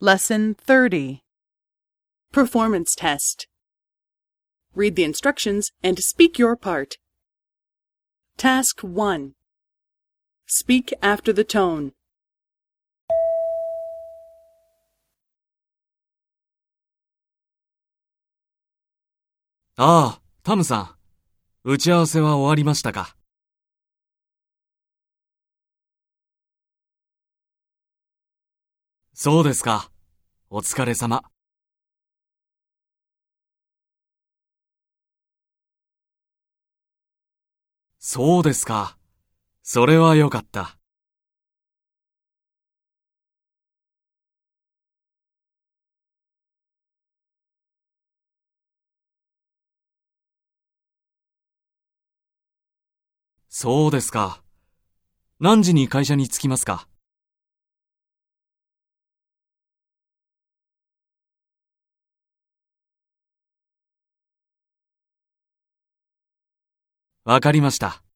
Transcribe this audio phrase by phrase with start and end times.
[0.00, 1.22] Lesson 30
[2.32, 3.48] Performance Test
[4.74, 6.98] Read the instructions and speak your part.
[8.36, 9.34] Task 1
[10.46, 11.92] Speak after the tone.
[19.80, 20.90] ああ、タムさん。
[21.64, 23.14] 打ち合わせは終わりましたか
[29.20, 29.90] そうですか。
[30.48, 31.24] お疲れ様。
[37.98, 38.96] そうですか。
[39.64, 40.78] それはよかった。
[53.48, 54.44] そうですか。
[55.40, 56.87] 何時に会社に着きますか？
[67.28, 68.07] わかりました。